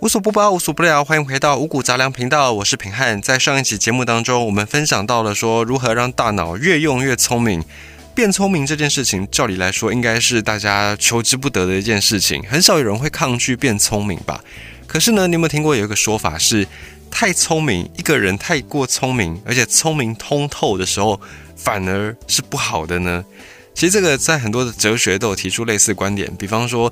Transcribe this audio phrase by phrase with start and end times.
[0.00, 3.20] 无所不包，无所不聊，欢迎回到五谷杂粮频道，我是平汉。
[3.20, 7.62] 在上一期节目当中，我们分享到了说如何让大脑越用越聪明。
[8.14, 14.42] 变聪明这件事情，照理来说应该是大家求之不得的一件事情，很少有人会抗拒变聪明吧？
[14.86, 16.66] 可是呢，你有没有听过有一个说法是，
[17.10, 21.20] 太聪明，一个人太过聪明，而且聪明通透的时候，
[21.54, 23.22] 反而是不好的呢？
[23.74, 26.90] 其实这个在很多的哲学都有提出类似观点，比方说。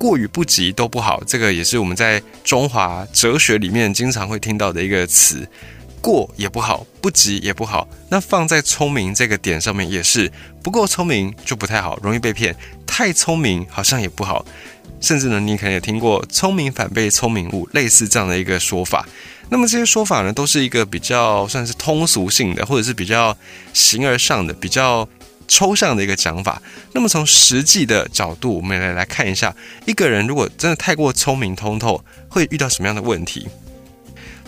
[0.00, 5.46] 过与不及都不好，这个也是我们在中华哲学里面经常会听到的一个词。
[6.00, 7.86] 过也不好，不及也不好。
[8.08, 12.54] 那放在聪明这个点上面也是，不够聪明就不太好，容易被骗；
[12.86, 14.42] 太聪明好像也不好。
[15.02, 19.06] 甚至呢，你可能也听过“聪明反被聪明误”类似这样的一个说法。
[19.50, 23.36] 那么这些说法呢，都是一个比较算是通俗性的，或者是比较
[23.74, 25.06] 形而上的，比较。
[25.50, 29.54] 抽象的一个讲法，那么从实际的角度，我们来来看一下，
[29.84, 33.48] 一个人如果真的太过聪明通透，会遇到什么样的问题？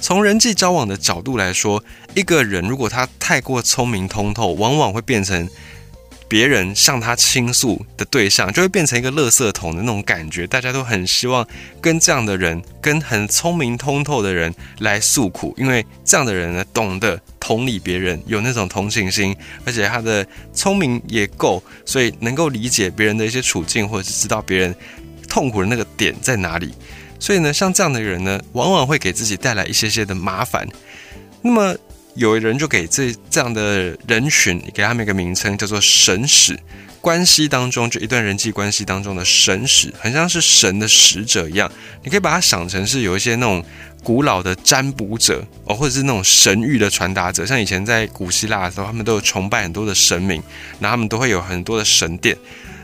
[0.01, 1.83] 从人际交往的角度来说，
[2.15, 5.49] 一个人如果他太过聪明通透，往往会变成。
[6.33, 10.47] 别人向他倾诉的对象，就会变成一个垃圾桶的那种感觉。
[10.47, 11.47] 大家都很希望
[11.79, 24.75] 跟这样的人，跟很聪明通透的人来诉苦，因为这样的人呢，懂得同理别人，有那种同情心，而且他的聪明也够，所以能够理解别人的一些处境，或者是知道别人
[25.29, 26.73] 痛苦的那个点在哪里。
[27.21, 30.67] 所以呢，像这样的人呢，往往会给自己带来一些些的麻烦。
[31.43, 31.77] 那么。
[32.15, 36.59] 有人就给这这样的人群给他们一个名称，叫做神使。
[37.01, 41.69] 关系当中，就一段人际关系当中的神使，很像是神的使者一样。
[42.05, 43.65] 你可以把它想成是有一些那种
[44.05, 47.45] 古老的占卜者哦，或者是那种神谕的传达者。
[47.45, 50.41] 像以前在古希腊的时候，他们都有崇拜很多的神明，
[50.79, 52.37] 然后他们都会有很多的神殿。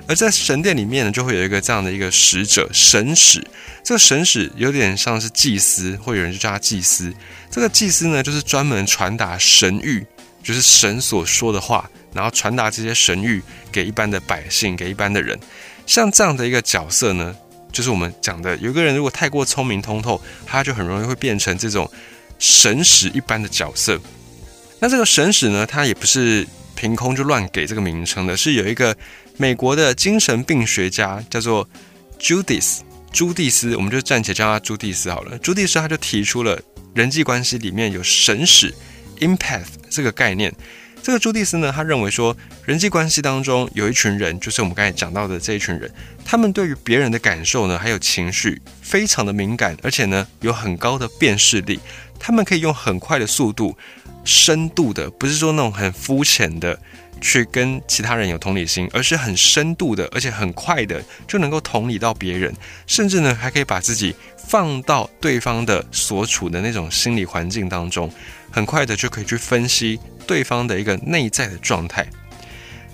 [0.09, 3.47] 而在神殿里面呢，就会有一个这样的一个使者神使。
[3.84, 7.12] 这个神使有点像是祭司，会有人就叫他祭司。
[7.50, 10.03] 这个祭司呢，就是专门传达神谕，
[10.42, 15.38] 就是神所说的话，然后传达这些神谕给一般的百姓，给一般的人。
[15.87, 17.37] 像这样的一个角色呢，
[17.71, 21.91] 就是我们讲的，有个人如果太过聪明通透，他就很容易会变成这种
[22.38, 24.00] 神使一般的角色。
[24.81, 28.97] 那这个神使呢，他也不是凭空就乱给这个名称的，是有一个。
[29.41, 31.69] 美国的精神病学家叫做
[32.19, 32.81] Judith
[33.12, 35.38] 朱蒂斯，我们就暂且叫他朱蒂斯好了。
[35.38, 36.60] 朱蒂斯他就提出了
[36.93, 38.75] 人际关系里面有神使
[39.21, 40.53] empath 这个概念。
[41.00, 45.88] 这个朱蒂斯呢，他认为说人际关系当中有一群人，就是我们刚才讲到的这一群人，
[46.25, 51.78] 他们对于别人的感受呢，还有情绪非常的敏感，而且呢有很高的辨识力，
[52.19, 53.78] 他们可以用很快的速度、
[54.25, 56.76] 深度的，不是说那种很肤浅的。
[57.21, 62.55] 去跟其他人有同理心，而是很深度的，而且很快的就能够同理到别人，
[62.87, 68.11] 甚至呢还可以把自己放到对方的所处的那种心理环境当中，
[68.51, 72.06] 很快的就可以去分析对方的一个内在的状态。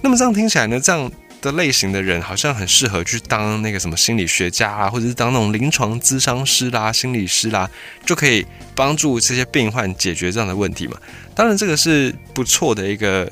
[0.00, 1.10] 那么这样听起来呢，这样
[1.40, 7.70] 的类型的人好像很适合去当那个什么心理学家啊，或者是当那种临床咨商师啦、心理师啦，
[8.04, 10.96] 就可以帮助这些病患解决这样的问题嘛。
[11.34, 13.30] 当然，这个是不错的一个。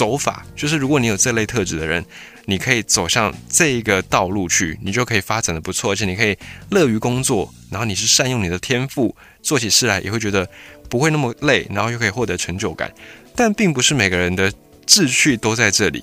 [0.00, 2.02] 走法就是，如果你有这类特质的人，
[2.46, 6.34] 你可以走向这一个道路去，你就可以发展的不错，而且你可以
[6.70, 10.48] 乐于工作，然后你是善用你的天赋，做起事来也会觉得
[10.88, 12.90] 不会那么累，然后又可以获得成就感。
[13.36, 14.50] 但并不是每个人的
[14.86, 16.02] 志趣都在这里，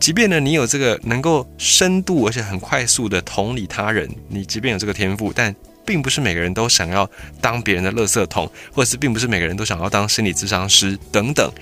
[0.00, 7.06] 即便呢你有这个能够深度而且很快速的同理他人，你即便有这个天赋，但并不是每个人都想要
[7.42, 11.52] 当别人的垃圾桶，或者是并不是每个人都想要当心理咨商师等等。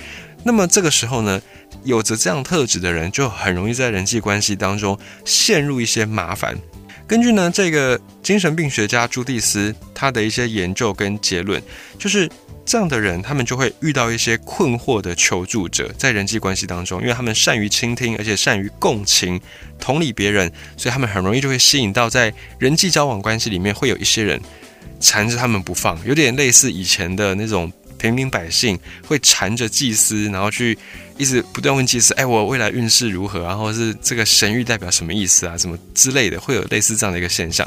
[0.45, 1.41] 那么这个时候呢？
[1.85, 6.57] 有着这样特质的人，就很容易在人际关系当中陷入一些麻烦。
[7.09, 11.61] 根据呢这个精神病学家朱蒂斯他的一些研究跟结论，
[11.99, 12.29] 就是
[12.65, 19.41] 这样的人，他们就会遇到一些困惑的求助者，在人际关系当中，因为他们善于倾听，而且善于共情、
[19.81, 24.41] 同理别人，所以他们很容易就会吸引到在人际交往关系里面会有一些人
[25.01, 27.73] 缠着他们不放，有点类似以前的那种。
[28.03, 28.77] 平民百姓
[29.07, 30.77] 会缠着祭司，然后去
[31.17, 33.45] 一直不断问祭司：“哎，我未来运势如何？
[33.45, 35.57] 然后是这个神谕代表什么意思啊？
[35.57, 37.67] 什么之类的，会有类似这样的一个现象。”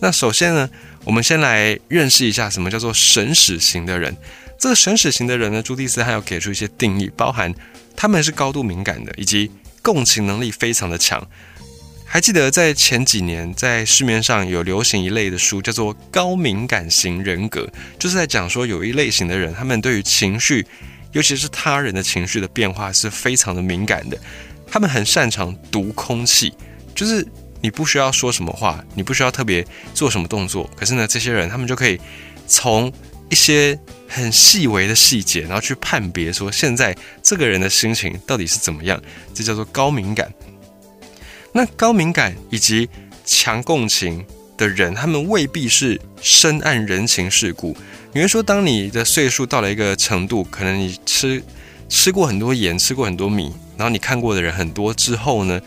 [0.00, 0.68] 那首先呢，
[1.04, 4.14] 我们先来认识一下什么叫做神使型的人。
[4.58, 7.50] 这个神使型的人呢，朱蒂斯还要给出一些定义，包含
[7.96, 9.50] 他们是高度敏感的，以及
[9.80, 11.26] 共情能力非常的强。
[12.12, 17.70] 还记得在前几年，在市面上有流行一类的书，叫做高敏感型人格，
[18.00, 20.66] 就是在讲说有一类型的人，他们对于情绪，
[21.12, 24.18] 尤其是他人的情绪的变化是非常的敏感的。
[24.66, 26.52] 他们很擅长读空气，
[26.96, 27.24] 就是
[27.60, 29.64] 你不需要说什么话，你不需要特别
[29.94, 31.96] 做什么动作，可是呢，这些人他们就可以
[32.48, 32.92] 从
[33.28, 33.78] 一些
[34.08, 36.92] 很细微的细节，然后去判别说现在
[37.22, 39.00] 这个人的心情到底是怎么样，
[39.32, 40.28] 这叫做高敏感。
[41.52, 42.88] 那高敏感以及
[43.24, 44.24] 强共情
[44.56, 47.76] 的人，他们未必是深谙人情世故。
[48.12, 51.42] 你会说，当你的岁数到了一个程度，可能你吃
[51.88, 55.60] 吃过很多盐，吃过很多米，然后你看过的人很多之后呢，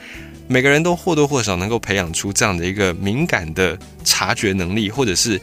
[0.48, 5.40] 每个人都或多或少能够培养出这样的一个敏感的察觉能力，或者是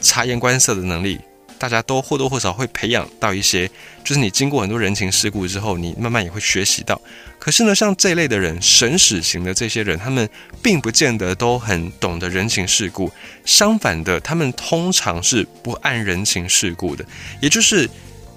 [0.00, 1.18] 察言观色的能力。
[1.58, 3.68] 大家都或多或少会培养到一些，
[4.04, 7.00] 就是你经过很多人情世故之后，你慢慢也会学习到。
[7.38, 10.28] 可是呢，像这类的人，神使型的这些人，他们
[10.62, 13.10] 并不见得都很懂得人情世故。
[13.44, 17.04] 相反的，他们通常是不按人情世故的，
[17.40, 17.88] 也就是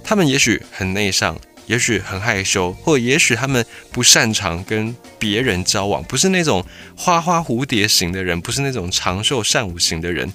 [0.03, 6.65] 他们也许很内向，也许很害羞，或也许他们不擅长跟别人交往，不是那种
[6.95, 10.31] 花花蝴蝶型的人，不是那种长袖善舞型的人。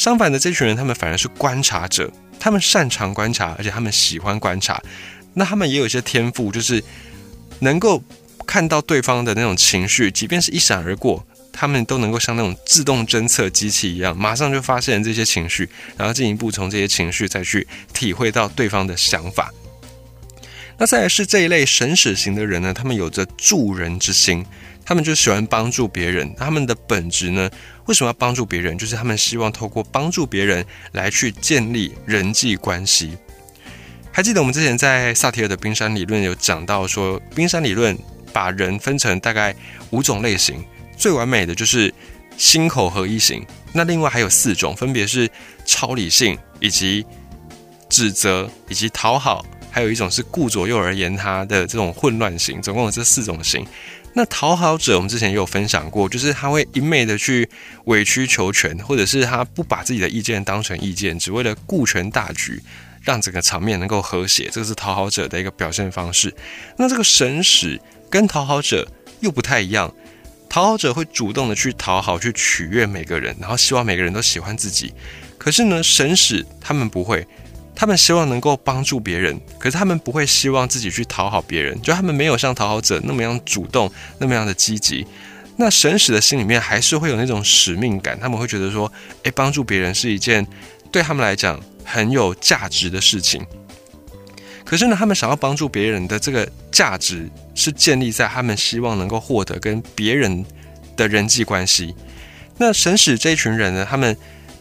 [0.00, 4.82] 相反的，这群人他们反而是观察者，他们擅长观察，而且他们喜欢观察。
[5.34, 6.82] 那他们也有一些天赋，就是
[7.58, 8.02] 能够
[8.46, 15.68] 看到对方的那种情绪，即便是一闪而过，他们都能够像那种自动侦测机器一样，马上就发现这些情绪，
[15.98, 19.52] 然后进一步从这些情绪再去体会到对方的想法。
[20.78, 24.46] 那再来是这一类神使型的人呢，他们有着助人之心。
[24.82, 27.48] 他们就喜欢帮助别人，他们的本质呢？
[27.90, 28.78] 为什么要帮助别人？
[28.78, 33.18] 就是他们希望透过帮助别人来去建立人际关系。
[34.12, 37.98] 还记得我们之前在萨提尔的冰山理论有讲到说，冰山理论
[38.32, 39.52] 把人分成大概
[39.90, 40.64] 五种类型，
[40.96, 41.92] 最完美的就是
[42.36, 43.44] 心口合一型。
[43.72, 45.28] 那另外还有四种，分别是
[45.66, 47.04] 超理性、以及
[47.88, 52.62] 指责、以及讨好，还有一种是顾左右而言他的这种混乱型。
[52.62, 53.66] 总共有这四种型。
[54.12, 57.48] 那讨好者，我们之前也有分享过，就是他会一昧的去
[57.84, 62.60] 委曲求全，或者是他不把自己的意见当成意见，只为了顾全大局，
[63.02, 66.34] 让整个场面能够和谐，这个是讨好者的一个表现方式。
[66.76, 67.80] 那这个神使
[68.10, 68.86] 跟讨好者
[69.20, 69.94] 又不太一样，
[70.48, 74.92] 讨好者会主动的去讨好，去取悦每个人，然后希望每个人都喜欢自己。
[75.38, 77.26] 可是呢，神使他们不会。
[77.74, 85.06] 他们希望能够帮助别人，可是他们不会希望自己去讨好别人，就他们没有像讨好者那么样主动，那么样的积极。
[85.56, 88.90] 那神使的心里面还是会有那种使命感，他们会觉得说，
[89.22, 90.46] 诶，帮助别人是一件
[90.92, 93.44] 对他们来讲很有价值的事情。
[94.64, 100.44] 可是呢，他们想要帮助别人的这个价值是建立在他们希望能够获得跟别人
[100.96, 101.94] 的人际关系。
[102.58, 104.16] 那神使这一群人呢，他们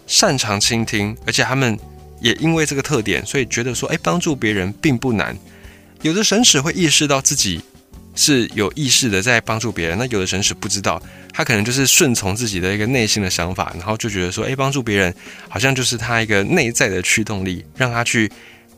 [0.07, 1.77] 擅长倾听，而且他们。
[2.21, 5.37] 也因为这个特点，所以觉得说，哎，帮助别人并不难。
[6.01, 7.61] 有的神使会意识到自己
[8.15, 11.01] 是有意识的在帮助别人，那有的神使不知道，
[11.33, 15.13] 他可能就是顺从自己的一个内心的想法，然后就觉得说，哎，帮助别人
[15.47, 18.31] 好像就是他一个内在的驱动力，让他去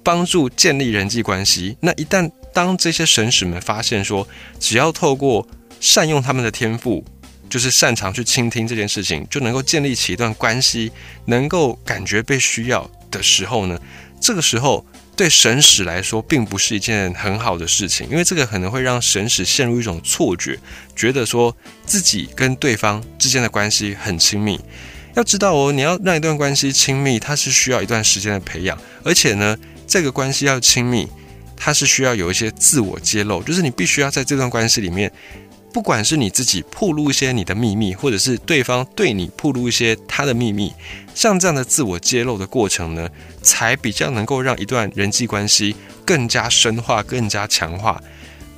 [0.03, 1.77] 帮助建立人际关系。
[1.79, 4.27] 那一旦当这些神使们发现说，
[4.59, 5.47] 只要透过
[5.79, 7.03] 善用他们的天赋。
[7.49, 10.89] 就是擅长去倾听这件事情，就能够建立起一段关系，
[11.25, 13.79] 能够感觉被需要的时候呢，
[14.19, 14.83] 这个时候
[15.15, 20.57] 对神使来说并不是一件很好的事情，因为这个可能会让神使陷入一种错觉，
[20.95, 21.55] 觉得说
[21.85, 24.59] 自己跟对方之间的关系很亲密。
[25.13, 31.07] 要知道哦，你要让一段关系亲密，它是需要一段时间的培养，而且呢，这个关系要亲密，
[31.57, 35.11] 它是需要有一些自我揭露，就是你必须要在这段关系里面。
[35.73, 40.73] 不管是你自己暴露一些你的秘密，或者是对方对你暴露一些他的秘密，
[41.15, 43.09] 像这样的自我揭露的过程呢，
[43.41, 45.75] 才比较能够让一段人际关系
[46.05, 48.01] 更加深化、更加强化。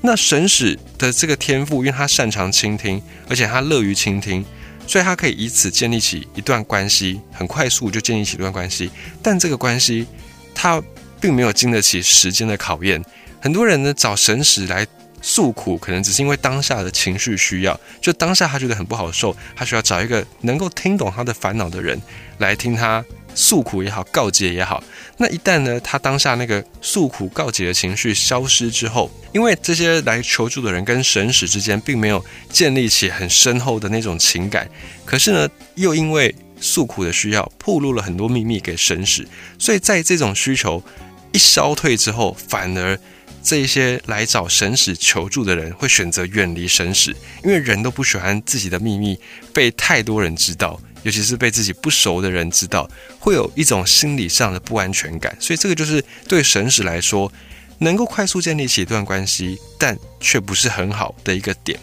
[0.01, 4.43] 那神使的这个天赋，因为他擅长倾听，而且他乐于倾听，
[4.87, 8.89] 所以他可以以此建立起一段关系，很快速就建立起一段关系。
[9.21, 10.07] 但这个关系，
[10.55, 10.81] 他
[11.21, 13.03] 并没有经得起时间的考验。
[13.39, 14.87] 很多人呢，找神使来。
[15.25, 21.99] 诉苦可能只是因为当下的情绪需要，就当下他觉得很不好受，他需要找一个能够听懂他的烦恼的人
[22.39, 23.03] 来听他
[23.33, 24.83] 诉苦也好，告诫也好。
[25.15, 34.69] 那一旦呢，他当下那个诉苦告解的情绪消失之后，因为这些来求助的人跟神使之间并没有建立起很深厚的那种情感，
[35.05, 39.25] 可是呢，又因为诉苦的需要，暴露了很多秘密给神使，
[39.57, 40.83] 所以在这种需求
[41.31, 42.99] 一消退之后，反而。
[43.43, 49.19] 这一些来找神使求助的人会选择远离神使，因为人都不喜欢自己的秘密
[49.53, 55.35] 被太多人知道，尤其是被自己不熟的人知道，会有一种心理上的不安全感。
[55.39, 57.31] 所以这个就是对神使来说，
[57.79, 61.77] 能够快速建立起一段关系，但却不是很好的一个点。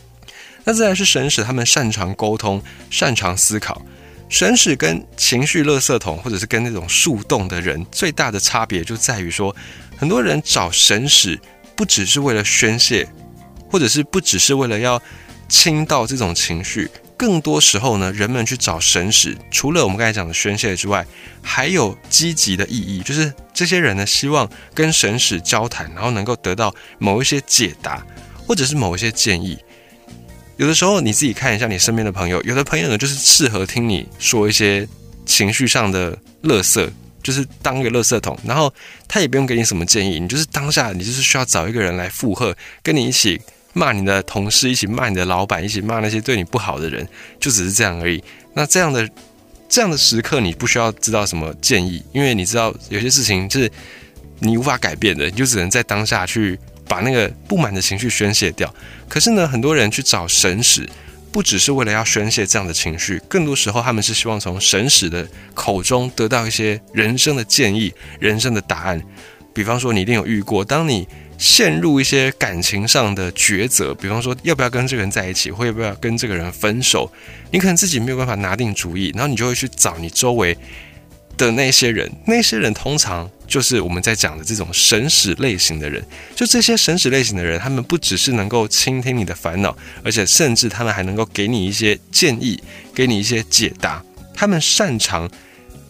[0.64, 3.84] 那再来是神使，他们擅长沟通，擅长思考。
[4.28, 9.54] 神使跟情绪垃圾桶，或者是跟那种树洞的人，最大的差别就在于说，
[10.00, 11.38] 很多人找神使，
[11.76, 13.06] 不只是为了宣泄，
[13.70, 15.00] 或者是不只是为了要
[15.46, 21.06] 倾倒这种情绪，更多时候呢，人们去找神使，除了我们刚才讲的宣泄之外，
[21.42, 28.02] 还有积极的意义，就是这些人呢，希望跟神使交谈，然后能够得到某一些解答，
[28.46, 29.58] 或者是某一些建议。
[30.56, 34.88] 有的时候你自己看一下你身边的朋友，有的朋友呢就是适合听你说一些
[35.26, 36.90] 情绪上的乐色，
[37.22, 38.72] 就是当一个乐色桶，然后
[39.08, 43.40] 他也不用给你什么建议，你就是当下你就是需要找一个人来附和，跟你一起
[43.72, 47.06] 骂你的同事，一起骂你的老板，一起骂那些对你不好的人，
[47.38, 48.22] 就只是这样而已。
[48.54, 49.08] 那这样的
[49.68, 53.70] 这样的时刻，你不需要知道什么建议，因为你知道有些事情是
[54.40, 56.58] 你无法改变的，你就只能在当下去。
[56.88, 58.74] 把那个不满的情绪宣泄掉。
[59.08, 60.84] 可是呢，很多人去找神使，
[61.32, 69.00] 不只是为了要宣泄这样的情绪，更多时候他们是希望从神使的口中得到一些人生的建议、人生的答案。
[69.52, 71.06] 比方说，你一定有遇过，当你
[71.36, 77.10] 陷入一些感情上的抉择，比方说要不要跟这个人在一起，或要不要跟这个人分手，
[77.50, 80.56] 你可能自己没有办法拿定主意，然后你就会去找你周围
[81.46, 83.30] 的那些人，那些人通常。
[83.50, 86.00] 就是我们在讲的这种神使类型的人，
[86.36, 92.62] 就这些神使类型的人，他们不只是能够倾听你的烦恼，而且甚至他们还能够给你一些建议，
[92.94, 94.00] 给你一些解答。
[94.32, 95.28] 他们擅长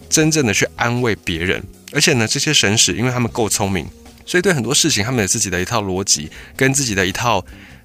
[0.08, 3.86] 真正的去安慰别人，而且呢，这些神使因为他们够聪明，
[4.24, 7.44] 所以对很多事情他们有自己的一套逻辑，跟自己的一套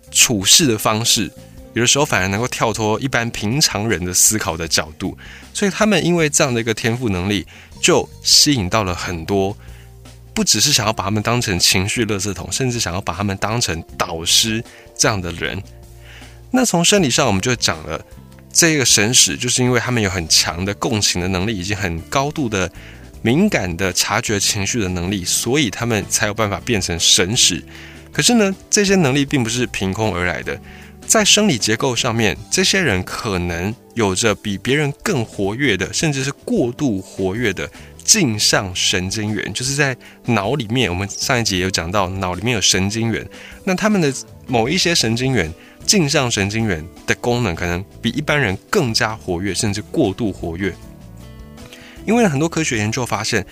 [0.09, 1.29] 处事的方式，
[1.75, 5.15] 有的时候反而能够跳脱一般平常人的思考的角度。
[5.53, 7.45] 所以他们因为这样的一个天赋能力，
[7.79, 9.55] 就吸引到了很多。
[10.33, 14.61] 不只是想要把他们当成情绪垃圾桶，甚至想要把他们当成导师
[14.97, 15.63] 这样的人。
[16.51, 18.03] 那从生理上，我们就讲了，
[18.51, 22.69] 这个神使就是因为他们有很强的共情的能力，以及很高度的
[23.21, 27.63] 敏感的察觉情绪的能力，所以他们才有办法变成神使。
[28.11, 30.59] 可是呢，这些能力并不是凭空而来的，
[31.07, 37.69] 在生理结构上面，这些人可能有着比别人更活跃的，甚至是过度活跃的。
[38.03, 43.27] 镜像神经元就是在脑里面，我们上一集也有讲到，脑里面有神经元。
[43.63, 44.13] 那他们的
[44.45, 45.51] 某一些神经元，
[45.87, 50.71] 镜像神经元的功能可能比一般人更加活跃，甚至过度活跃。
[52.05, 53.43] 因为很多科学研究发现，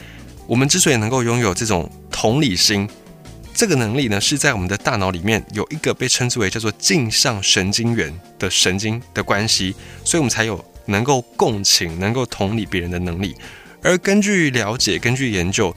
[0.46, 2.88] 我们之所以能够拥有这种同理心
[3.54, 13.36] 这个能力呢，是在我们的大脑里面有一个被称之为叫做镜像神经元的神经的关系，所以我们才有能够共情、能够同理别人的能力。
[13.82, 15.76] 而根据了解，根据研究，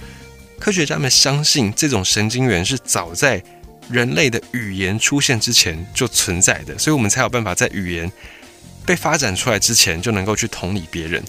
[0.58, 3.42] 科学家们相信这种神经元是早在
[3.90, 8.10] 人类的语言出现之前就存在的，所以我们才有办法在语言
[8.86, 11.22] 被发展出来之前就能够去同理别人。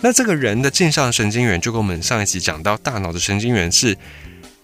[0.00, 3.96] 那这个人的镜像神经元，就跟我们上一集讲到，大脑的神经元是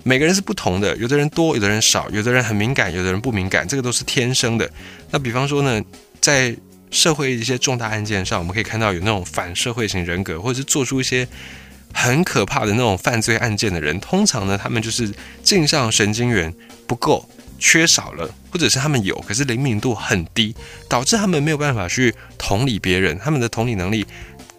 [0.02, 4.70] 每个人是不同的，有的人多，有的人少，有的人很敏感，有的人不敏感，这个都是天生的。
[5.10, 5.82] 那比方说呢，
[6.20, 6.56] 在
[6.90, 11.26] 社会一些重大案件上，我们可以看到有那种反社会型人格，或者是做出一些。
[11.92, 16.54] 很可怕的那种犯罪案件的人，通常呢，他们就是镜像神经元
[16.86, 17.28] 不够，
[17.58, 20.54] 缺少了，或者是他们有，可是灵敏度很低，
[20.88, 24.06] 导致他们没有办法去同理别人，他们的同理能力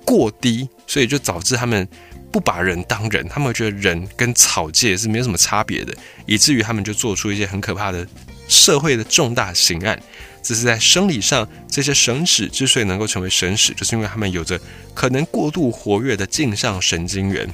[0.04, 1.88] 过低，所以就导致他们
[2.32, 5.94] 不把人当人，他们觉得人跟草芥是没有什么差别的，
[6.26, 8.08] 以至于他们就做出一些很可怕的
[8.48, 10.02] 社会的重大刑案。
[10.44, 14.60] 这是在生理上，这些神使之所以能够成为神使，就是因为他们有着
[14.96, 17.48] 可能过度活跃的镜像神经元。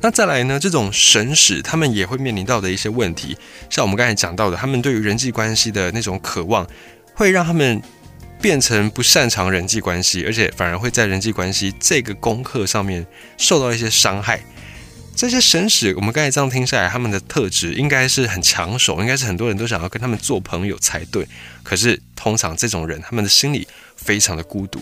[0.00, 3.34] 那再来呢，这种神使他们也会面临到的一些问题，
[3.70, 6.66] 像我们刚才讲到的，他们对于人际关系的那种渴望，
[7.14, 7.82] 会让他们
[8.40, 14.40] 变成不擅长人际关系，而且反而会在人际关系这个功课上面受到一些伤害。
[15.16, 21.26] 这些神使，我们刚才这样听下来，他们的特质应该是很抢手，应该是很多人都想要跟他们做朋友才对。
[21.64, 23.66] 可是通常这种人，他们的心里
[23.96, 24.80] 非常的孤独。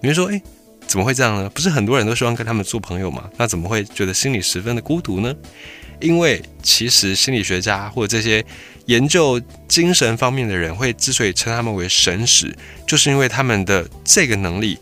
[0.00, 0.42] 你会说，诶，
[0.86, 1.50] 怎么会这样呢？
[1.50, 3.28] 不是很多人都希望跟他们做朋友吗？
[3.36, 5.34] 那怎么会觉得心里十分的孤独呢？
[6.00, 8.42] 因为其实心理学家或者这些
[8.88, 14.78] 研究精神方面的人，会之所以称他们为神使，就是因为他们的这个能力。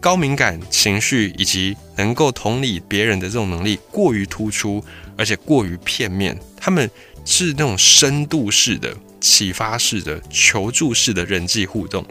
[0.00, 4.82] 高敏感情绪以及能够同理别人的这种能力过于突出，
[5.16, 6.38] 而且过于片面。
[6.56, 6.90] 他们
[7.26, 12.06] 是那种深度式的、启发式的、求助式的人际互动。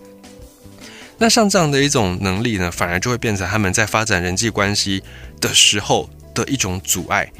[1.17, 5.01] 那像这样的一种能力呢，反而就会变成他们在发展人际关系
[5.41, 7.31] 的时候的一种阻碍。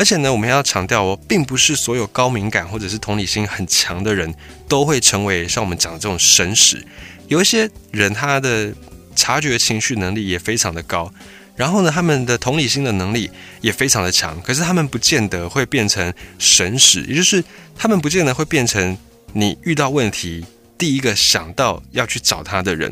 [0.00, 4.34] 而且呢，我们要强调哦，并不是所有高敏感或者是同理心很强的人
[4.66, 6.82] 都会成为像我们讲的这种神使。
[7.28, 8.72] 有一些人他的
[9.14, 11.12] 察觉情绪能力也非常的高，
[11.54, 13.30] 然后呢，他们的同理心的能力
[13.60, 17.44] 也非常的强，可是他们不见得会变成神使，也就是
[17.76, 18.96] 他们不见得会变成
[19.34, 20.42] 你遇到问题
[20.78, 22.90] 第一个想到要去找他的人，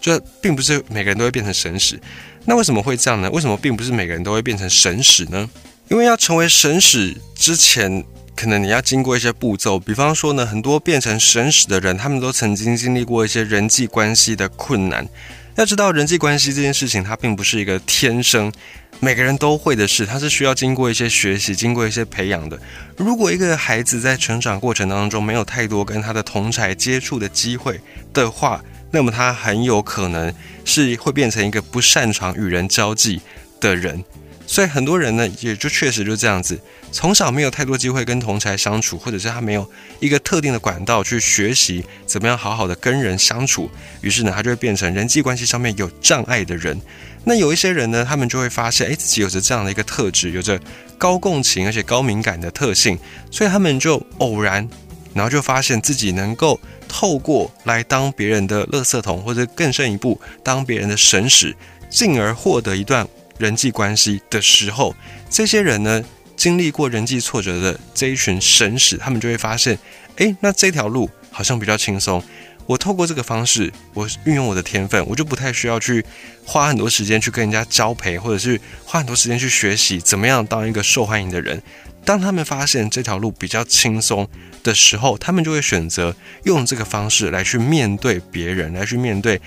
[0.00, 2.00] 就并不是每个人都会变成神使。
[2.44, 3.28] 那为什么会这样呢？
[3.32, 5.50] 为什么并不是每个人都会变成神使呢？
[5.90, 8.04] 因为要成为神使之前，
[8.36, 9.78] 可能你要经过一些步骤。
[9.78, 15.08] 比方说呢，很多变成神使的人，他们都曾经经历过一些人际关系的困难。
[15.56, 18.52] 要知道，人际关系这件事情，它并不是一个天生
[19.00, 22.60] 每个人都会的事，它是需要经过一些学习、经过一些培养的。
[22.96, 27.80] 如果一个孩子在成长过程当中没有太多跟他的同才接触的机会
[28.12, 30.32] 的话，那么他很有可能
[30.66, 33.20] 是会变成一个不擅长与人交际
[33.58, 34.04] 的人。
[34.50, 36.58] 所以很多人呢，也就确实就这样子，
[36.90, 46.80] 从小没有太多机会跟同才相处，或者是他没有一个特定的管道去学习怎么样好好的跟人相处，于是呢，他就会变成人际关系上面有障碍的人。
[47.24, 50.58] 那有一些人呢，他们就会发现，哎，自己有着这样的一个特质，有着
[50.96, 52.98] 高共情而且高敏感的特性，
[53.30, 54.66] 所以他们就偶然，
[55.12, 61.54] 然后就发现自己能够透过来当别人的垃圾桶，或者更深一步，当别人的神使，
[61.90, 63.06] 进而获得一段。
[63.38, 64.94] 人际关系的时候，
[65.30, 66.04] 这些人呢，
[66.36, 69.78] 经历过人际挫折的这一群神使，他们就会发现，
[70.16, 72.22] 哎，那这条路好像比较轻松。
[72.66, 76.04] 我透过这个方式，我运用我的天分，我就不太需要去
[76.44, 81.62] 花很多时间去跟人家交陪，或者是花很多时间去学习怎么样当一个受欢迎的人。
[82.04, 84.28] 当他们发现这条路比较轻松
[84.62, 86.14] 的时候，他们就会选择
[86.44, 89.40] 用这个方式来去面对别人，来去面对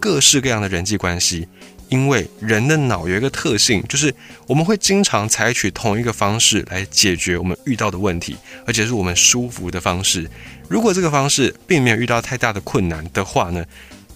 [0.00, 1.46] 各式各样的人际关系。
[1.88, 4.14] 因为人的脑有一个特性，就是
[4.46, 8.36] 我们会经常采取同一个方式来解决我们遇到的问题，
[8.66, 10.28] 而且是我们舒服的方式。
[10.68, 13.64] 如果这个方式并没有遇到太大的困难的话呢，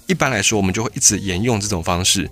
[0.07, 2.29] 一般来说我们就会一直沿用这种方式。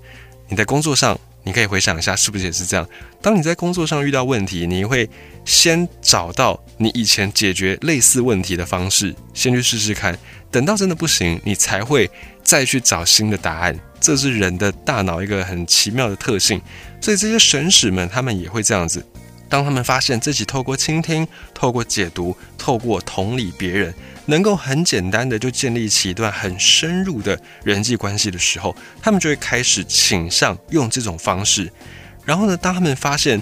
[0.49, 2.89] 你在工作上，你可以回想一下，是不是也是这样？
[3.21, 5.09] 当你在工作上遇到问题，你会
[5.45, 10.17] 先找到你以前解决类似问题的方式，先去试试看。
[10.51, 12.11] 等到真的不行，你才会
[12.43, 13.79] 再去找新的答案。
[14.01, 16.61] 这是人的大脑一个很奇妙的特性，
[17.01, 19.05] 所以这些神使们他们也会这样子。
[19.49, 23.95] 当他们发现自己透过倾听、透过解读、透过同理别人，
[24.27, 31.73] 能够很简单的就建立起一段很深入的人际关系的时候，他们就会开始倾向用这种方式。
[32.25, 33.41] 然后呢，当他们发现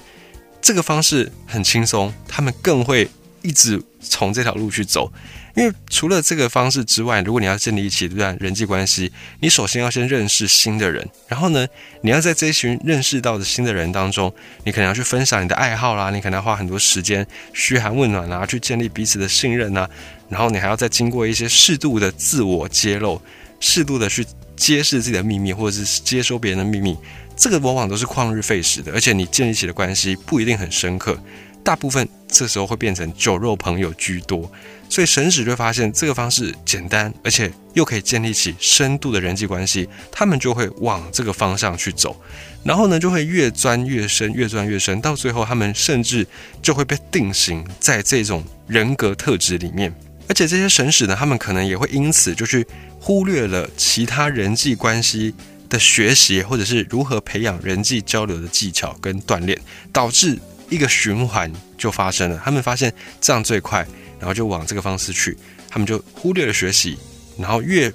[0.61, 3.09] 这个方式很轻松，他们更会
[3.41, 5.11] 一直从这条路去走。
[5.55, 11.67] 因为除了这个方式之外，如果你要建立起一段人际关系，你首先要先认识新的人，然后呢，
[12.03, 14.33] 你要在这一群认识到的新的人当中，
[14.65, 19.89] 你可能要去分享你的爱好啦，你可能要花很多时间嘘寒问暖啊，去建立彼此的信任啊，
[20.29, 23.21] 然后你还要再经过一些适度的自我揭露，
[23.61, 26.97] 适度的去揭示自己的秘密，或者是接收别人的秘密，
[27.37, 31.17] 这个往往都是旷日费时的，而且你建立起的关系不一定很深刻，
[31.65, 34.51] 大部分这时候会变成酒肉朋友居多。
[34.89, 42.15] 所以神使就发现这个方式简单，而且又可以建立起深度的人际关系，他们就会往这个方向去走，
[42.63, 46.25] 然后呢就会越钻越深，越钻越深，到最后他们甚至
[46.63, 49.93] 就会被定型在这种人格特质里面。
[50.29, 52.65] 而且这些神使呢，他们可能也会因此就去
[53.01, 55.35] 忽略了其他人际关系
[55.69, 59.59] 的学习，或者是如何培养人际交流的技巧跟锻炼，
[59.93, 62.41] 导致一个循环就发生了。
[62.45, 63.87] 他们发现这样最快。
[64.17, 65.37] 然后就往这个方式去，
[65.69, 66.97] 他们就忽略了学习，
[67.37, 67.93] 然后越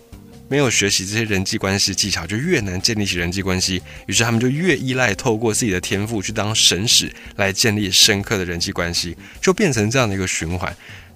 [0.48, 3.82] 没有学习这些人际关系技巧，就越难建立起人际关系。
[4.06, 10.76] 于是他们就越依赖透过自己的天赋去当神使来建立深刻的人际关系，就变成这样的一个循环。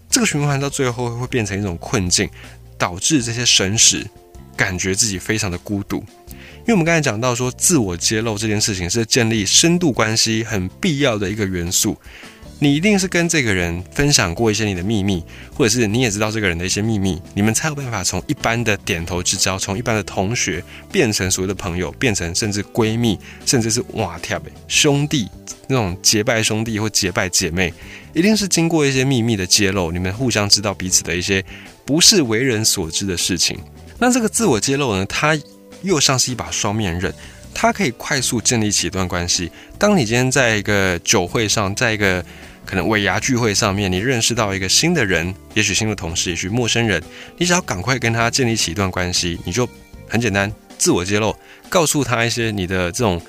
[0.09, 2.27] 这个循环到最后会变成一种困境，
[2.75, 4.03] 导致这些神使
[4.55, 6.03] 感觉自己非常的孤独。
[6.63, 11.97] 因为我们刚才讲到说，自我揭露这件事情是建立深度关系很必要的一个元素。
[12.60, 15.21] 你一定是跟这个人分享过一些你的秘密，
[15.54, 25.28] 或者是你也知道这个人的一些秘密，你们才有办法从一般的点头之交，从一般的同学变成所谓的朋友，变成甚至闺蜜，甚至是哇天兄弟
[25.67, 27.73] 那种结拜兄弟或结拜姐妹，
[28.13, 31.43] 一定是经过一些秘密的揭露，你们互相知道彼此的一些
[31.84, 33.60] 不是为人所知的事情。
[33.99, 35.38] 那这个自我揭露呢，它
[35.83, 37.13] 又像是一把双面刃。
[37.55, 39.51] 它可以快速建立起一段关系。
[39.77, 42.25] 当你今天在一个酒会上，在一个
[42.65, 46.99] 可能尾牙聚会上面，你认识到一个新的人，也许新的同事，也许陌生人，
[47.37, 49.69] 你只要赶快跟他建立起一段关系，你就
[50.09, 51.35] 很简单，自我揭露，
[51.69, 53.21] 告诉他一些你的这种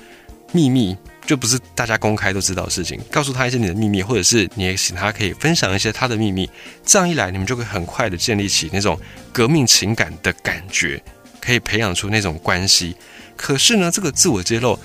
[0.51, 6.49] 秘密，就不是大家公开都知道的事情，告诉他一些你的秘密，或者是你也请他可以分享一些他的秘密，
[6.83, 8.99] 这样一来，你们就会很快的建立起那种
[9.31, 10.99] 革命情感的感觉。
[11.45, 12.95] 可以培养出那种关系。
[13.37, 14.79] 可是呢，这个自我揭露，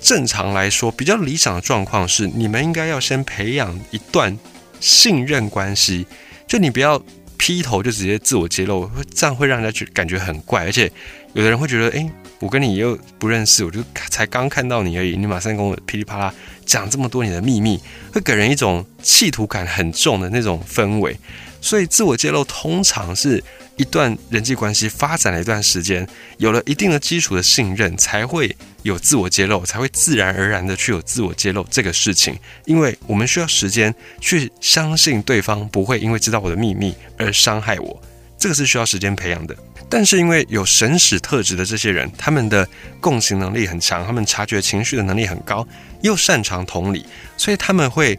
[0.00, 4.38] 正常来说比较理想的状况是，你们应该要先培养一段
[4.80, 6.06] 信任关系，
[6.46, 7.02] 就你不要
[7.36, 10.90] 劈头就直接自我揭露，这样会让人家觉感觉很怪，而且
[11.34, 17.80] 有的人会觉得，哎，我跟你又不认识，我就才刚看到你而已，你马上跟我噼里啪啦讲这么多你的秘密，
[18.12, 21.18] 会给人一种企图感很重的那种氛围。
[21.60, 23.42] 所以，自我揭露通常是
[23.78, 26.06] 一段人际关系发展了一段时间，
[26.38, 32.36] 有了一定的基础的信任，才会有自我揭露，才会自然而然的去有自我揭露这个事情。
[32.66, 38.02] 因为我们需要时间去相信对方不会因为知道我的秘密而伤害我，
[38.36, 39.56] 这个是需要时间培养的。
[39.88, 42.68] 但是，因为有神使特质的这些人，他们的
[43.00, 45.66] 共情能力很强，他们察觉情绪的能力很高，
[46.02, 48.18] 又擅长同理，所以他们会，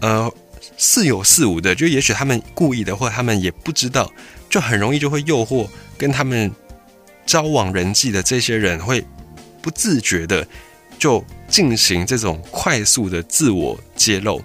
[0.00, 0.30] 呃。
[0.78, 4.12] 似有似无的，就也许他们故意的，或者他们也不知道，
[4.56, 6.50] 就很容易就会诱惑跟他们
[7.26, 9.04] 交往人际的这些人，会
[9.60, 10.48] 不自觉的
[10.98, 14.42] 就进行这种快速的自我揭露。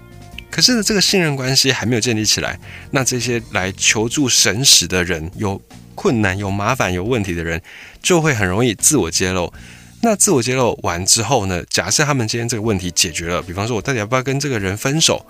[0.50, 5.58] 可是呢，这个信任关系还没有建立起来，那这些来求助神使的人，有
[5.94, 7.62] 困难、有麻烦、有问题的人，
[8.02, 9.50] 就会很容易自我揭露。
[10.02, 15.24] 那自我揭露完之后呢，假设他们今天这个问题解决了，比方说我到底要不要跟这个人分手？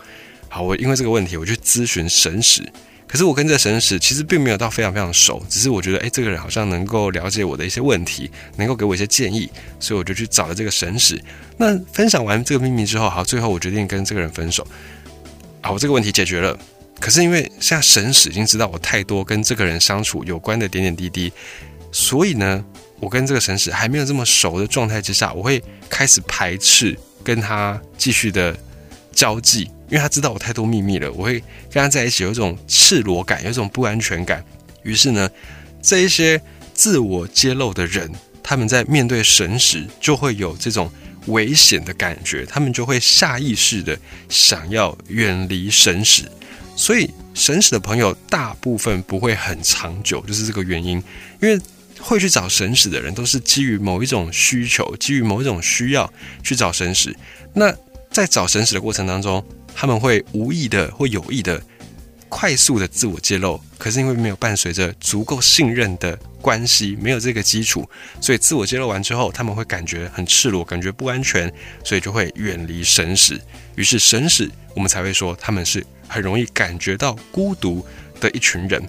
[0.48, 2.68] 好，我因为这个问题，我去咨询神使。
[3.12, 11.22] 可是我跟这个神使其实并没有到非常非常熟，只是我觉得，哎，这个人好像能够了解我的一些问题，能够给我一些建议，所以我就去找了这个神使。
[11.58, 14.66] 那分享完这个秘密之后，好，最后我决定跟这个人分手。
[15.60, 16.58] 好，我这个问题解决了。
[16.98, 21.30] 可是因为现在神使已经知道我太多跟这个人相处有关的点点滴滴，
[21.92, 22.64] 所以呢，
[22.98, 28.56] 我跟这个神使还没有这么熟的状态之下，我会开始排斥跟他继续的
[29.12, 29.70] 交际。
[29.88, 31.34] 因为他知道我太多秘密了，我会
[31.70, 34.42] 跟他在一起有一种赤裸感，有一种不安全感。
[34.82, 35.28] 于是呢，
[35.82, 36.40] 这一些
[36.72, 38.10] 自我揭露的人，
[38.42, 40.90] 他们在面对神时就会有这种
[41.26, 43.98] 危险的感觉，他们就会下意识的
[44.30, 46.22] 想要远离神使。
[46.74, 50.96] 所以神使的朋友大部分不会很长久，就是这个原因。
[51.42, 51.60] 因为
[52.00, 56.10] 会去找神使的人，都是基于某一种需求，基于某一种需要
[56.42, 57.14] 去找神使。
[57.52, 57.70] 那
[58.12, 59.42] 在找神使的过程当中，
[59.74, 61.60] 他们会无意的或有意的
[62.28, 67.88] 快速的自我揭露，可是因为没有伴随着足够信任的关系，没有这个基础，
[68.20, 71.50] 所以自我揭露完之后，他们会感觉很赤裸，感觉不安全，
[71.82, 73.40] 所以就会远离神使。
[73.76, 77.84] 于是神使，我们才会说他们是很容易感觉到孤独
[78.20, 78.82] 的一群人。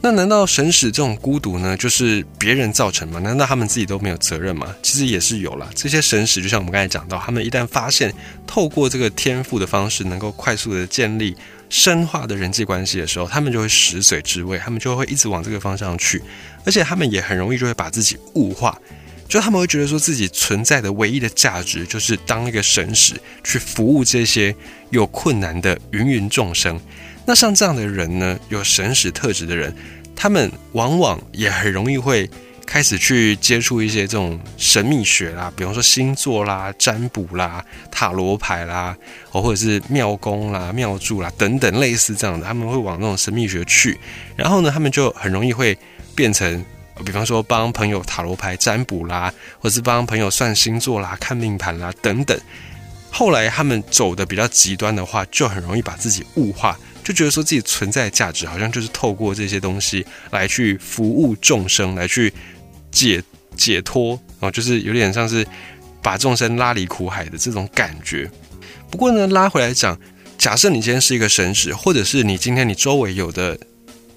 [0.00, 3.18] 那难道神使这种孤独呢，就是别人造成吗？
[3.18, 4.72] 难道他们自己都没有责任吗？
[4.80, 5.68] 其实也是有了。
[5.74, 8.14] 这些神使，就像我们刚才讲到，他们一旦发现
[8.46, 11.36] 透过这个天赋的方式，能够快速的建立
[11.68, 16.22] 深化的人际关系的时候，他们就会食髓知味，他们就会一直往这个方向去。
[16.64, 18.78] 而且他们也很容易就会把自己物化，
[19.28, 24.54] 就他们会觉得说自己存在的唯一的价值，就是当一个神使，去服务这些
[24.90, 26.80] 有困难的芸芸众生。
[27.28, 29.76] 那像这样的人呢，有神使特质的人，
[30.16, 32.26] 他们往往也很容易会
[32.64, 38.96] 开始去接触一些这种神秘学啦，比方说星座啦、占卜啦、塔罗牌啦，
[39.30, 44.00] 或者是庙公啦、庙祝啦等等类似这样的，他们会往那种神秘学去。
[44.34, 45.76] 然后呢，他们就很容易会
[46.14, 46.64] 变成，
[47.04, 52.40] 比方说帮朋友塔罗牌占卜啦，或是帮朋友算星座啦、看命盘啦等等。
[53.10, 56.78] 后来他们走的比较极端的话，就很容易把自己物化。
[57.08, 62.30] 就觉得说自己存在的价值，好像就是透过这些东西来去服务众生，来去
[62.90, 63.22] 解
[63.56, 65.46] 解脱，然后就是有点像是
[66.02, 68.30] 把众生拉离苦海的这种感觉。
[68.90, 69.98] 不过呢，拉回来讲，
[70.36, 73.58] 假设你今天是一个神使，或者是你今天你周围有的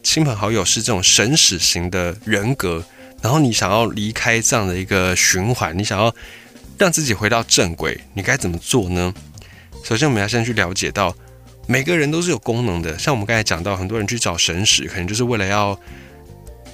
[0.04, 2.84] 亲朋好友是这种神使型的人格，
[3.22, 6.14] 然后你想要离开这样的一个循环，你想要
[6.78, 9.14] 让自己回到正轨，你该怎么做呢？
[9.82, 11.16] 首先，我们要先去了解到。
[11.67, 15.80] 每个人都是有功能的，像我们刚才讲到，很多人去找神使，可能就是为了要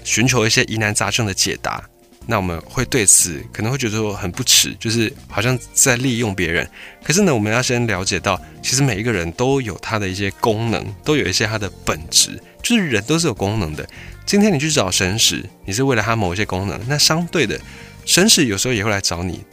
[0.03, 1.83] 寻求一些疑难杂症的解答。
[2.25, 6.67] 那我们会对此可能会觉得说很不耻，就是好像在利用别人。
[7.03, 13.87] 可是呢，我们要先了解到，其实每一个人都有他的一些功能，都有一些他的本质，就是人都是有功能的。
[14.25, 17.59] 今天你去找神使，你是为了他某一些功能，那相对的，
[18.05, 19.43] 神使有时候也会来找你，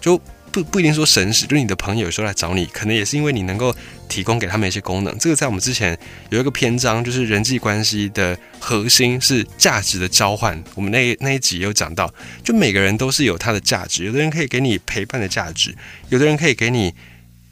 [0.00, 0.18] 就。
[0.52, 3.74] 不不一定说神使，就是你的朋友有时候来找你，可能也是因为你能够
[4.08, 5.18] 提供给他们一些功能。
[5.18, 5.98] 这个在我们之前
[6.30, 10.62] 有一个篇章，就是人际关系的核心是价值的交换。
[10.74, 15.74] 我们那那一集有讲到，就每个人都是有他的价值，有的人可以给你陪伴的价值，
[16.08, 16.94] 有的人可以给你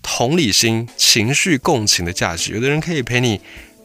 [0.02, 3.40] 同理心、情绪共情的价值，有的人可以陪你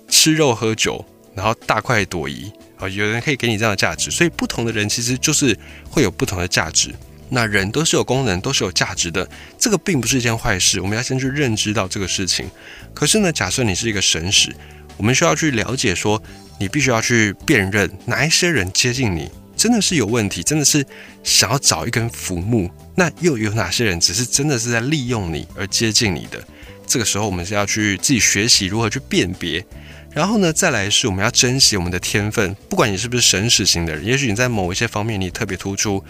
[0.08, 2.52] 吃肉喝酒，然后大快朵颐。
[2.80, 5.54] 啊，有人可以给你这样的价值，所以不同的人其实就是
[5.90, 6.96] 会有不同的价值。
[7.30, 10.82] 那人都是有功能，都是有价值的，这个并不是一件坏事。
[10.82, 12.50] 我们要先去认知到这个事情。
[12.94, 14.56] 可是呢，假设你是一个神使，
[14.98, 16.22] 我们需要去了解说，
[16.60, 20.86] 你必须要去辨认哪一些人接近你真的是有问题，真的是
[21.24, 22.70] 想要找一根浮木。
[22.96, 26.44] 那又有哪些人只是真的是在利用你而接近你的？
[26.88, 29.64] 这个时候，我们是要去自己学习如何去辨别。
[30.12, 36.04] 然后呢，再来是我们要珍惜我们的天分，不管你是不是神使型的人，也许你在某一些方面你特别突出。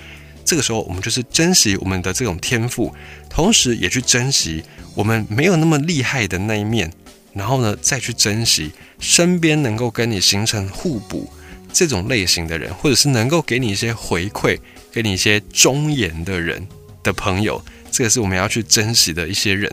[0.45, 2.93] 这个时候，我们就是珍惜我们的这种天赋，
[3.30, 4.63] 同时也去珍惜
[4.95, 6.91] 我们没有那么厉害的那一面，
[7.34, 11.32] 然后呢，再去珍惜身边能够跟你形成互补
[11.71, 14.58] 这种类型的人，或者是能够给你一些回馈、
[14.91, 16.67] 给你一些忠言的人
[17.04, 19.71] 的朋友，这个是我们要去珍惜的一些人。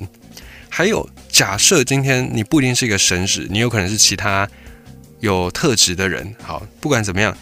[0.68, 4.46] 还有，假设今天你不一定是一个神使，你有可能是其他
[5.20, 6.34] 有特质的人。
[6.42, 7.34] 好，不管怎么样。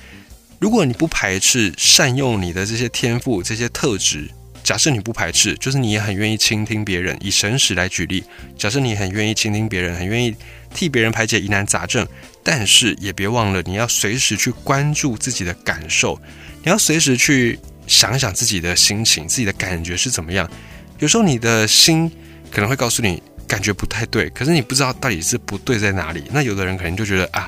[0.65, 4.27] 如果你不排斥善用你的这些天赋、这些特质，
[4.63, 7.15] 假设你不排斥，就是你也很愿意倾听别人。
[7.21, 8.25] 以神使来举例，
[8.57, 10.35] 假设你很愿意倾听别人，很愿意
[10.73, 12.09] 替别人排解疑难杂症，
[12.43, 16.19] 但是也别忘了，你要随时去关注自己的感受，
[16.63, 20.51] 你要随时去想想自己的心情、自己的感觉是怎么样。
[20.99, 22.11] 有时候你的心
[22.51, 26.25] 可能会告诉你感觉不太对，可是你不知道到底是不对在哪里。
[26.33, 27.47] 那有的人可能就觉得啊。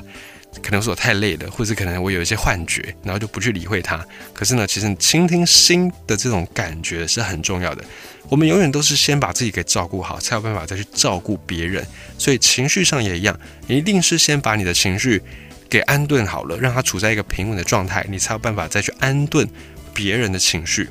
[0.61, 4.05] 可能是我太累了，或者可能我有一些幻觉，然后就不去理会它。
[4.33, 7.83] 可是呢，其实倾听心的这种感觉是很重要的。
[8.29, 11.85] 我们永远都是先把自己给照顾好，才有办法再去照顾别人。
[12.17, 15.21] 所以情绪上也一样，你一定是先把你的情绪
[15.69, 19.47] 给安顿好了，让它处在一个平稳的状态，你才有办法再去安顿
[19.93, 20.89] 别人的情绪。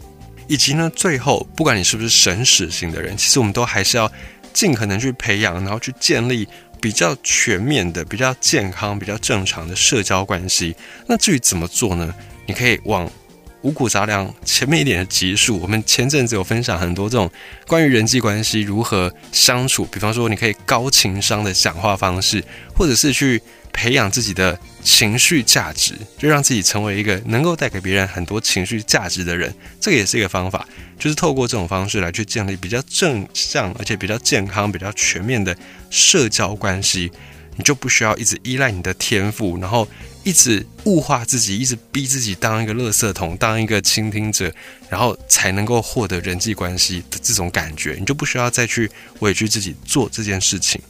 [0.49, 4.11] 以及呢，最后不管你是不是神使型的人，其实我们都还是要
[4.53, 6.49] 尽可能去培养，然后去建立。
[6.87, 10.77] 比较全面的、比较健康、比较正常的社交关系。
[11.09, 12.15] 那至于怎么做呢？
[12.47, 13.11] 你可以往
[13.63, 15.59] 五谷杂粮前面一点的集数。
[15.59, 17.29] 我们前阵子有分享很多这种
[17.67, 22.41] 关于人际关系如何相处，比方说你可以高情商的讲话方式，
[22.73, 23.43] 或者是去。
[23.73, 30.65] 培养自己的情绪价值，就让自己成为一个能够带给别人很多情绪价值的人，这个也是一个方法。
[30.97, 35.55] 就是透过这种方式来去建立比较正向而且比较健康、比较全面的
[35.91, 37.11] 社交关系，
[37.57, 39.89] 你就不需要一直依赖你的天赋，然后
[40.23, 44.55] 一直物化自己，一直逼自己当一个垃圾桶、当一个倾听者，
[44.89, 50.81] 然后才能够获得人际关系的这种感觉，你就不需要再去委屈自己做这件事情。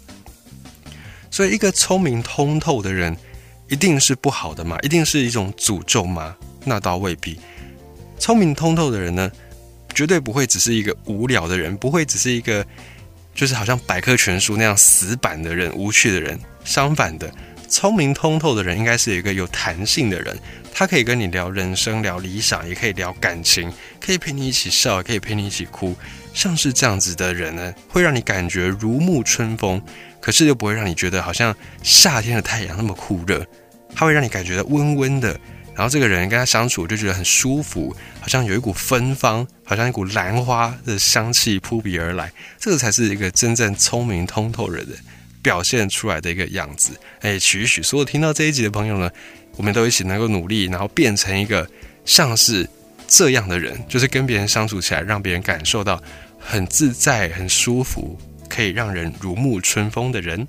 [1.31, 3.17] 所以，一个聪明通透的人，
[3.69, 4.79] 一定是不好的吗？
[4.83, 6.37] 一定是一种诅咒吗？
[6.65, 7.39] 那倒未必。
[8.19, 9.31] 聪明通透的人呢，
[9.95, 12.65] 绝对不会只是一个无聊的人，不会只是一个
[13.35, 16.39] 就是好像百科全书那样死板的人、无趣的人。
[16.65, 17.33] 相反的，
[17.69, 20.37] 聪明通透的人应该是一个有弹性的人，
[20.73, 25.95] 他可以跟你聊人生、聊理想，也可以聊感情，可以陪你一起笑，可以陪你一起哭。
[26.33, 29.83] 像是这样子的人呢，会让你感觉如沐春风。
[30.27, 33.47] 可是又不会让你觉得好像夏天的太阳那么酷热，
[33.95, 35.39] 它会让你感觉到温温的。
[35.73, 42.33] 然后这个人跟他相处就觉得很舒服，好像有一股芬芳，好像一股兰花的香气扑鼻而来。
[42.59, 44.97] 这个才是一个真正聪明通透人的
[45.43, 46.99] 表现出来的一个样子。
[47.21, 49.09] 哎，许许所有听到这一集的朋友呢，
[49.55, 51.71] 我们都一起能够努力，然后变成一个
[52.05, 52.69] 像是
[53.07, 56.03] 这样的人，就是跟别人相处起来，让别人感受到
[56.41, 58.19] 很自在、很舒服。
[58.49, 60.47] 可以让人如沐春风的人。